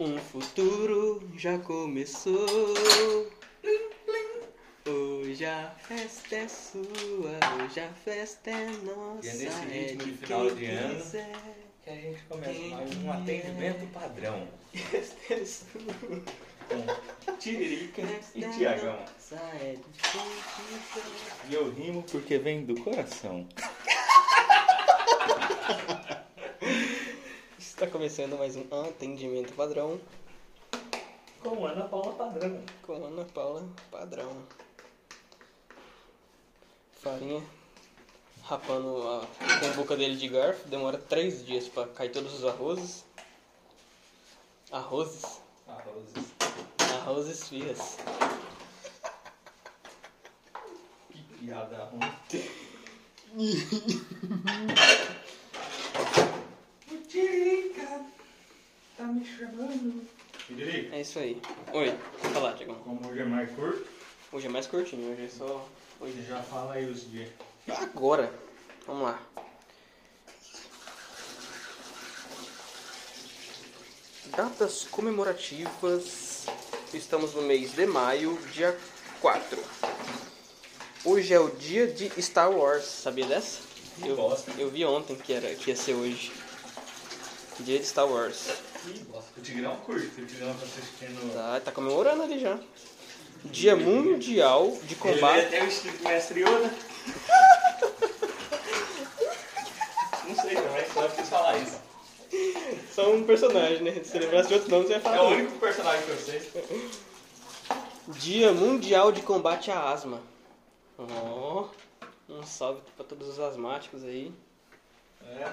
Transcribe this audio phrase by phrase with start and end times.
[0.00, 2.46] Um futuro já começou.
[4.86, 6.82] Hoje a festa é sua,
[7.62, 9.26] hoje a festa é nossa.
[9.26, 10.94] E é nesse ritmo de de final de ano.
[10.96, 11.32] quiser.
[11.82, 16.22] Que a gente começa mais um atendimento padrão Festa é sua,
[17.38, 18.98] Tiririca festa e é Tiagão.
[19.32, 19.76] é.
[21.48, 23.46] E eu rimo porque vem do coração.
[27.58, 30.00] Está começando mais um atendimento padrão
[31.42, 32.62] Com Ana Paula Padrão.
[32.82, 34.46] com Ana Paula Padrão.
[37.02, 37.42] Farinha
[38.44, 39.26] rapando a
[39.58, 40.68] com a boca dele de garfo.
[40.68, 43.04] Demora três dias para cair todos os arrozes.
[44.70, 45.40] Arrozes?
[45.66, 46.23] Arrozes.
[47.04, 47.96] Arrozes fias.
[51.10, 52.00] Que piada ruim.
[56.90, 58.00] o Tiririca
[58.96, 60.06] tá me chamando.
[60.46, 61.42] Tiririca, É isso aí.
[61.74, 61.94] Oi,
[62.32, 62.76] fala, Tiagão.
[62.76, 63.86] como hoje é mais curto,
[64.32, 65.68] Hoje é mais curtinho, hoje é só.
[65.98, 67.28] você Hoje já fala aí os dias.
[67.68, 68.32] Agora.
[68.86, 69.20] Vamos lá.
[74.36, 76.33] Datas comemorativas.
[76.94, 78.78] Estamos no mês de maio, dia
[79.20, 79.60] 4.
[81.04, 83.58] Hoje é o dia de Star Wars, sabia dessa?
[84.04, 84.52] Eu, bosta.
[84.56, 86.32] eu vi ontem que, era, que ia ser hoje.
[87.60, 88.46] Dia de Star Wars.
[88.82, 89.30] Que bosta.
[89.36, 91.34] O Tigrão curte, o Tigrão tá assistindo.
[91.34, 92.58] Tá, tá comemorando ali já.
[93.44, 95.40] Dia Mundial de Ele Combate.
[95.40, 96.74] é até o estilo do Mestre Yoda.
[100.28, 101.78] Não sei também, só quis falar isso.
[102.94, 104.02] Só um personagem, né?
[104.04, 105.22] Se lembrasse de outro nome, você ia É falar.
[105.24, 106.90] o único personagem que eu sei.
[108.08, 110.20] Dia Mundial de Combate à Asma.
[110.98, 111.68] Ó,
[112.28, 114.32] um salve pra todos os asmáticos aí,
[115.26, 115.52] É,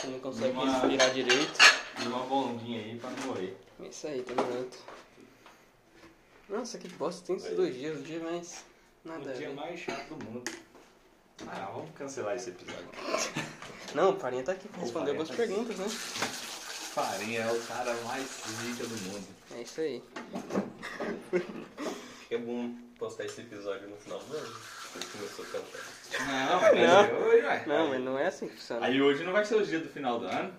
[0.00, 1.58] que não conseguem Uma- respirar direito.
[2.02, 3.56] e uma bondinha aí pra não morrer.
[3.82, 4.78] É isso aí, tamo junto.
[6.48, 8.64] Nossa, que bosta, tem esses dois dias, o dia mais.
[9.04, 9.28] Nada.
[9.28, 10.50] O a dia mais chato do mundo.
[11.48, 12.88] Ah, vamos cancelar esse episódio.
[13.94, 15.86] Não, o Farinha tá aqui pra responder algumas tá perguntas, né?
[16.96, 19.26] Farinha é o cara mais rica do mundo.
[19.54, 20.02] É isso aí.
[22.30, 24.56] É bom postar esse episódio no final do ano.
[24.94, 25.84] Ele começou a cantar.
[26.26, 27.00] Não, mas Não.
[27.04, 27.64] é hoje, ué.
[27.66, 28.86] Não, mas não é assim que funciona.
[28.86, 30.54] Aí hoje não vai ser o dia do final do ano.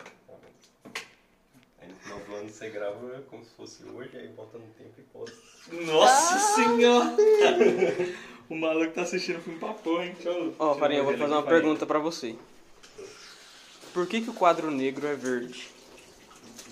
[1.82, 4.94] Aí no final do ano você grava como se fosse hoje, aí bota no tempo
[5.00, 5.36] e posta.
[5.72, 7.16] Nossa senhora!
[8.48, 10.16] o maluco tá assistindo filme pra porra, hein?
[10.60, 11.62] Ó, deixa Farinha, eu vou fazer uma Farinha.
[11.62, 12.36] pergunta pra você.
[13.92, 15.76] Por que, que o quadro negro é verde?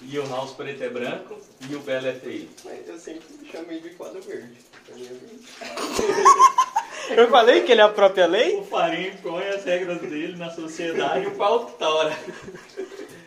[0.08, 2.50] E o House preto é branco e o Belo é feio.
[2.64, 4.58] Mas eu sempre me chamei de quadro verde.
[7.10, 8.56] Eu falei que ele é a própria lei?
[8.58, 12.18] O Farinha impõe as regras dele na sociedade e o pau tora.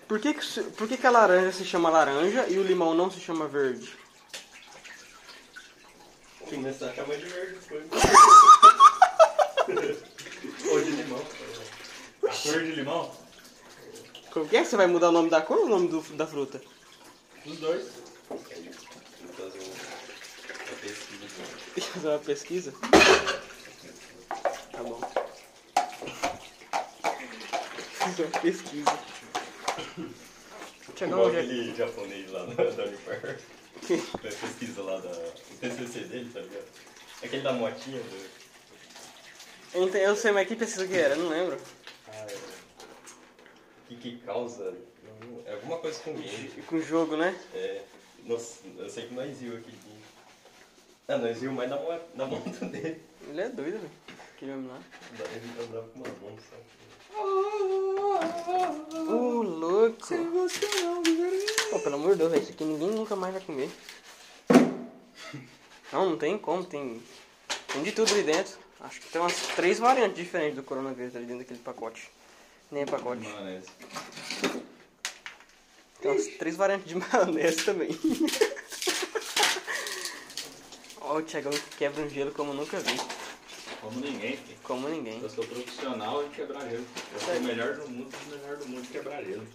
[0.09, 3.09] Por que, que, por que, que a laranja se chama laranja e o limão não
[3.09, 3.89] se chama verde?
[6.41, 7.85] Começar a chamar de verde foi.
[10.71, 11.23] Ou de limão.
[12.25, 13.13] A cor de limão?
[14.39, 16.01] Como que é que você vai mudar o nome da cor ou o nome do-
[16.17, 16.61] da fruta?
[17.45, 17.89] Os dois.
[19.37, 21.27] Fazer um- uma pesquisa.
[21.75, 22.73] Tem que fazer uma pesquisa?
[24.71, 25.01] Tá bom.
[27.99, 28.99] Fazer uma pesquisa.
[30.95, 33.39] Tiagão, Igual aquele japonês lá da, da Unipar.
[34.23, 35.09] Pesquisa lá da.
[35.11, 36.65] O TCC dele, tá ligado?
[37.25, 38.01] Aquele da motinha.
[38.01, 38.27] Do...
[39.75, 41.17] eu, não tenho- eu sei, mas que pesquisa que era?
[41.17, 41.59] Não lembro.
[43.89, 43.95] É.
[43.95, 44.75] O que que causa.
[45.47, 46.49] É alguma coisa com game.
[46.67, 47.35] Com jogo, né?
[47.55, 47.83] É.
[48.25, 49.99] Nossa, eu sei que nós viu aquele dia.
[51.09, 51.79] Ah, nós viu mais na,
[52.15, 53.03] na moto dele.
[53.29, 53.91] Ele é doido, velho.
[54.35, 54.81] Aquele homem lá.
[55.35, 56.57] Ele andava com uma mão só.
[59.11, 60.07] Ô, louco.
[61.71, 63.71] Pô, pelo amor de Deus, velho, isso aqui ninguém nunca mais vai comer.
[65.91, 67.03] Não, não tem como, tem,
[67.73, 68.59] tem de tudo ali dentro.
[68.81, 72.11] Acho que tem umas três variantes diferentes do coronavírus ali dentro daquele pacote.
[72.71, 73.23] Nem é pacote.
[73.23, 73.69] Maionese.
[76.01, 77.89] Tem umas três variantes de maionese também.
[81.01, 82.97] Ó, o Thiagão quebra um gelo como nunca vi.
[83.81, 84.59] Como ninguém, filho.
[84.63, 85.21] Como ninguém.
[85.23, 86.85] Eu sou profissional em quebrar gelo.
[87.15, 89.47] Eu sou o melhor do mundo, o melhor do mundo em quebrar gelo.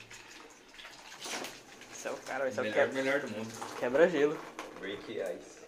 [1.93, 3.77] Esse é o cara, esse é o Melhor, quebra, melhor do mundo.
[3.79, 4.37] quebra gelo.
[4.79, 5.62] Break ice.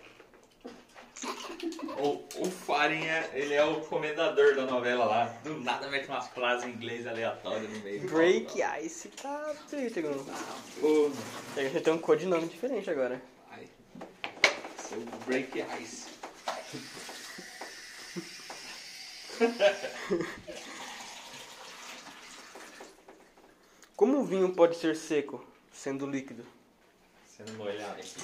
[1.97, 5.25] O, o Farinha, ele é o comendador da novela lá.
[5.43, 8.07] Do nada mete umas frases em inglês aleatórias no meio.
[8.09, 10.25] Break Ice, tá feio, Thiagão.
[10.79, 11.09] Pô,
[11.55, 13.21] Você tem um codinome diferente agora.
[13.51, 13.67] ai.
[14.77, 16.05] Seu break ice.
[23.95, 26.45] Como o vinho pode ser seco, sendo líquido?
[27.35, 28.15] Sendo molhado aqui.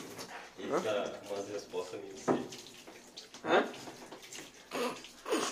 [0.60, 0.80] Ele Hã?
[0.82, 2.72] dá umas respostas meio secas.
[3.46, 3.68] Hã?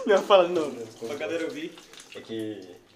[0.10, 0.50] Não, fala.
[1.00, 1.72] Só cadeira eu vi.
[2.16, 2.34] É que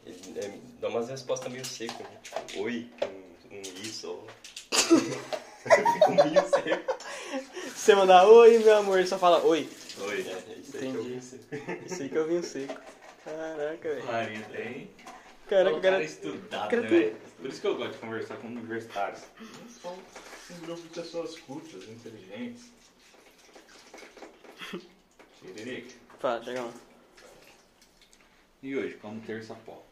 [0.05, 0.51] ele é,
[0.81, 2.17] dá umas respostas meio secas, né?
[2.23, 2.89] Tipo, oi,
[3.51, 4.27] um, um isso, ou...
[4.71, 6.95] Fica meio seco.
[7.73, 9.69] Você mandar oi, meu amor, ele só fala oi.
[9.99, 11.09] Oi, é, é isso aí que eu Entendi.
[11.13, 11.85] vi seco.
[11.85, 12.81] Isso aí que eu vinho seco.
[13.23, 14.05] Caraca, velho.
[14.05, 14.91] Marinha tem.
[15.47, 15.93] Caraca, o cara.
[15.93, 17.17] cara estudado, cara né, velho?
[17.37, 19.21] Por isso que eu gosto de conversar com universitários.
[19.81, 22.63] São um grupo de pessoas cultas, inteligentes.
[25.39, 25.95] Tiririca.
[26.19, 26.73] Fala, chega lá.
[28.63, 29.83] E hoje, como terça pop?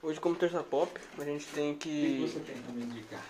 [0.00, 2.20] Hoje, como terça pop, a gente tem O que que.
[2.20, 3.24] você tem pra me indicar?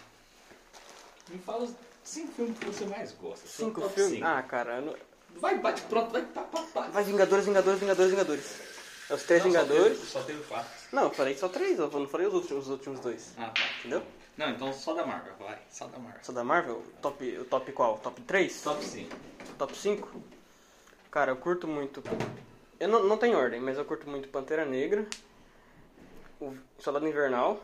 [1.29, 1.73] Me fala os
[2.05, 3.47] cinco filmes que você mais gosta.
[3.49, 4.15] Cinco filmes?
[4.17, 4.27] cinco.
[4.27, 4.81] Ah, cara.
[4.83, 4.95] não-
[5.37, 6.89] Vai, bate, pronto, vai, pá, pá, pá.
[6.89, 8.61] Vai Vingadores, Vingadores, Vingadores, Vingadores.
[9.09, 9.99] É os três Não, só Vingadores.
[9.99, 10.71] teve- Só teve quatro.
[10.93, 13.33] Não, eu falei só três, eu não falei os últimos, os últimos dois.
[13.39, 13.63] Ah, tá.
[13.79, 14.03] Entendeu?
[14.37, 15.59] Não, então só da Marvel, vai.
[15.71, 16.21] Só da Marvel.
[16.23, 16.85] Só da Marvel?
[17.01, 17.99] Top, o top qual?
[17.99, 18.61] Top 3?
[18.63, 19.17] Top 5.
[19.57, 20.23] Top 5?
[21.11, 22.03] Cara, eu curto muito.
[22.83, 25.07] Eu não, não tenho ordem, mas eu curto muito Pantera Negra,
[26.41, 27.63] o Soldado Invernal,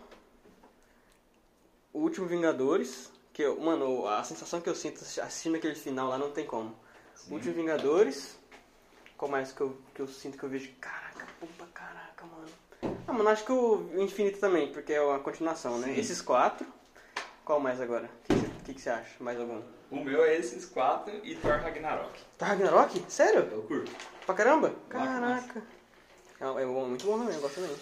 [1.92, 6.18] o Último Vingadores, que eu, mano, a sensação que eu sinto assistindo aquele final lá
[6.18, 6.72] não tem como.
[7.28, 8.38] O Último Vingadores,
[9.16, 10.70] qual mais que eu, que eu sinto que eu vejo?
[10.80, 13.00] Caraca, puta caraca, mano.
[13.04, 15.88] Ah, mano, acho que o Infinito também, porque é uma continuação, né?
[15.94, 15.98] Sim.
[15.98, 16.64] Esses quatro.
[17.44, 18.04] Qual mais agora?
[18.06, 19.16] O que, que, você- acha?
[19.18, 19.62] Mais algum?
[19.90, 22.20] O meu é esses quatro e Thor Ragnarok.
[22.38, 23.04] Tá Ragnarok?
[23.08, 23.48] Sério?
[23.50, 23.90] Eu curto.
[24.28, 24.74] Pra caramba?
[24.90, 25.62] Caraca.
[26.38, 27.76] É, é muito bom também, eu gosto também.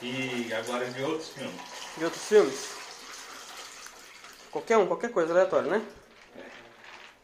[0.00, 1.60] E agora de outros filmes.
[1.98, 2.70] De outros filmes?
[4.50, 5.82] Qualquer um, qualquer coisa aleatória, né?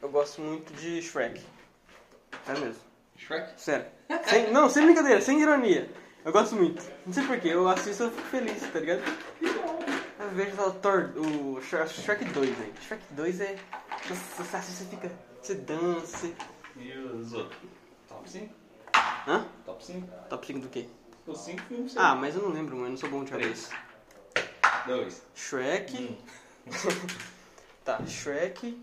[0.03, 1.43] Eu gosto muito de Shrek.
[2.49, 2.83] É mesmo.
[3.17, 3.59] Shrek?
[3.59, 3.87] Sério.
[4.29, 5.91] Sem- não, sem brincadeira, sem ironia.
[6.27, 6.85] Eu gosto muito.
[7.07, 9.01] Não sei porquê, eu assisto e eu fico feliz, tá ligado?
[9.41, 12.75] Eu vejo o Thor, o Shrek Shrek 2, velho.
[12.87, 13.57] Shrek 2 é.
[14.07, 15.11] Você, você assiste, você fica.
[15.41, 16.19] Você dança.
[16.19, 16.35] Você...
[16.77, 17.61] E os outros?
[18.09, 18.55] Top 5?
[19.27, 19.47] Hã?
[19.65, 20.07] Top 5?
[20.29, 20.89] Top 5 do quê?
[21.27, 21.97] Os 5 filmes.
[21.97, 22.87] Ah, mas eu não lembro, mano.
[22.87, 23.75] Eu não sou bom de cabeça.
[24.87, 25.23] 2.
[25.35, 26.19] Shrek.
[27.85, 28.81] Tá, Shrek.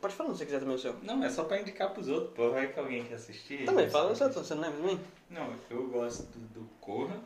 [0.00, 0.94] Pode falar se você quiser também o seu.
[1.02, 2.32] Não, é só pra indicar pros outros.
[2.34, 3.64] Pô, vai que alguém quer assistir.
[3.64, 5.00] Também, fala o seu, você não lembra também?
[5.28, 7.20] Não, eu gosto do, do Corra.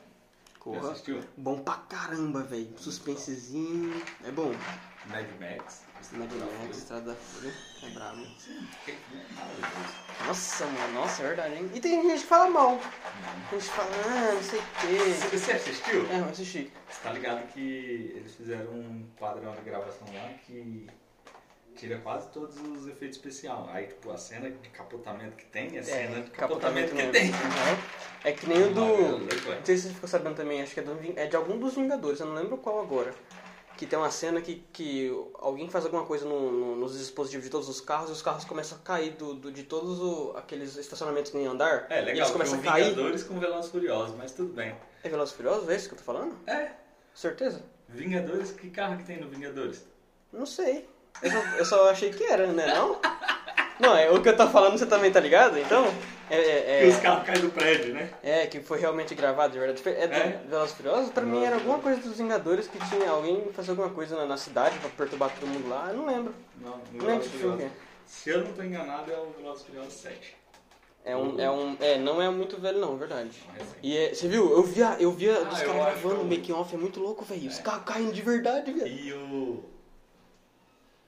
[0.62, 0.92] Corra.
[0.92, 1.20] assistiu?
[1.36, 2.72] Bom pra caramba, velho.
[2.78, 4.00] Suspensezinho.
[4.24, 4.52] É bom.
[5.06, 5.82] Mad Max.
[6.12, 7.52] Mad Max, Estrada da Fúria.
[7.82, 8.22] É brabo.
[10.24, 10.94] Nossa, mano.
[10.94, 11.70] Nossa, é verdade, hein?
[11.74, 12.78] E tem gente que fala mal.
[13.50, 15.36] Tem gente que fala, ah, não sei o Você quê.
[15.38, 16.06] você assistiu?
[16.08, 16.72] É, eu assisti.
[16.88, 20.86] Você tá ligado que eles fizeram um padrão de gravação lá que
[21.74, 23.64] tira quase todos os efeitos especiais.
[23.70, 27.12] Aí, tipo, a cena de capotamento que tem, a cena de capotamento que mesmo.
[27.12, 27.30] tem.
[27.30, 27.78] Uhum.
[28.24, 28.80] É que nem o do.
[29.18, 31.74] Não sei se você ficou sabendo também, acho que é, do é de algum dos
[31.74, 33.14] Vingadores, eu não lembro qual agora.
[33.76, 35.10] Que tem uma cena que, que
[35.40, 38.44] alguém faz alguma coisa no- no- nos dispositivos de todos os carros e os carros
[38.44, 41.86] começam a cair do, do- de todos o- aqueles estacionamentos em andar.
[41.90, 42.84] É, E legal, eles foi começam a cair.
[42.90, 44.76] Vingadores com Velozes e Furiosos, mas tudo bem.
[45.02, 45.68] É Velozes e Furiosos?
[45.68, 46.36] É isso que eu tô falando?
[46.46, 46.70] É,
[47.14, 47.62] Certeza?
[47.88, 49.84] Vingadores, que carro que tem no Vingadores?
[50.32, 50.88] Não sei.
[51.20, 52.66] Eu só, eu só achei que era, né?
[52.66, 53.00] Não?
[53.80, 55.58] Não, é o que eu tô falando, você também tá ligado?
[55.58, 55.84] Então,
[56.30, 58.10] é, é, Que é, os carros caem do prédio, né?
[58.22, 59.82] é, que foi realmente gravado de verdade.
[59.88, 60.40] É do É.
[60.48, 61.10] Velozes Furiosos?
[61.10, 64.36] Pra mim era alguma coisa dos Vingadores que tinha alguém fazer alguma coisa na, na
[64.36, 65.86] cidade pra perturbar todo mundo lá.
[65.90, 66.34] Eu não lembro.
[66.60, 67.70] Não, Não lembro que filme que é.
[68.06, 70.36] Se eu não tô enganado, é o Velozes Furiosos 7.
[71.04, 73.30] É um, é um, é, não é muito velho não, verdade.
[73.58, 73.62] É.
[73.82, 74.52] E é, você viu?
[74.52, 77.24] Eu via, eu via Ah, os caras gravando que o making off, é muito louco,
[77.24, 77.48] velho.
[77.48, 77.62] Os É.
[77.62, 78.86] carros caindo de verdade, velho.
[78.86, 79.64] E o...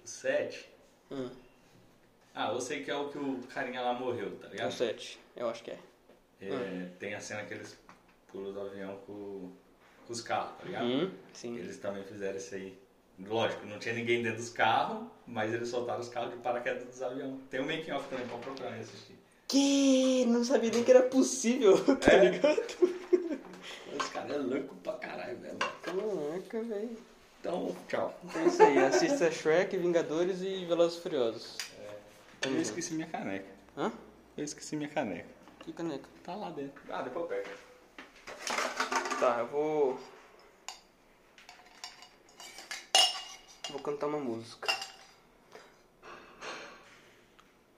[0.04, 0.68] o 7...
[1.10, 1.28] Hum,
[2.34, 4.72] Ah, eu sei que é o que o carinha lá morreu, tá é o ligado?
[4.72, 5.78] 7, eu acho que é.
[6.42, 7.78] É, Tem a cena que eles
[8.30, 9.50] pulam do avião com,
[10.06, 10.84] com os carros, tá ligado?
[10.86, 11.56] Hum, sim.
[11.56, 12.76] Eles também fizeram isso aí.
[13.20, 17.00] Lógico, não tinha ninguém dentro dos carros, mas eles soltaram os carros de paraquedas dos
[17.00, 17.38] aviões.
[17.48, 19.14] Tem um making off também pra procurar e assistir.
[19.46, 20.24] Que?
[20.26, 22.30] Não sabia nem que era possível, tá É.
[22.30, 22.94] ligado?
[23.96, 25.58] Os caras é louco pra caralho, velho.
[25.82, 26.96] Caraca, velho.
[27.44, 28.18] Então, tchau.
[28.34, 31.58] É isso aí, assista Shrek, Vingadores e Velozes e Furiosos.
[32.40, 33.44] Eu esqueci minha caneca.
[33.76, 33.92] Hã?
[34.34, 35.28] Eu esqueci minha caneca.
[35.60, 36.08] Que caneca?
[36.22, 36.82] Tá lá dentro.
[36.88, 37.50] Ah, depois eu pego.
[39.20, 40.00] Tá, eu vou...
[43.68, 44.74] Vou cantar uma música.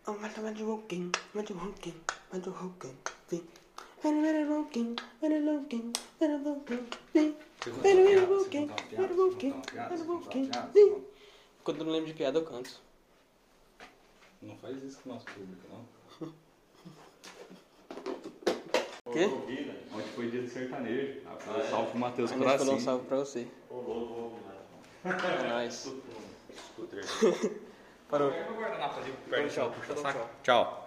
[0.07, 2.01] Oh, mas mas walking, mas walking,
[2.33, 2.97] mas walking.
[3.33, 3.57] Mas walking,
[4.05, 5.93] mas walking, mas walking.
[6.21, 7.37] Mas walking,
[11.65, 12.81] Quando eu não lembro de piada, eu canto.
[14.41, 15.85] Não faz isso com o nosso público, não.
[19.05, 19.25] O quê?
[19.25, 21.23] Ontem foi dia de sertanejo.
[21.27, 22.81] Ah, foi um salve pro Matheus A gente falou um Coração.
[22.81, 23.49] salve pra você.
[25.05, 25.93] É nóis.
[28.09, 28.31] Parou.
[28.31, 29.75] Meu guardanapo ali, Então, tchau.
[29.83, 30.31] Então, tchau.
[30.45, 30.86] Tchau.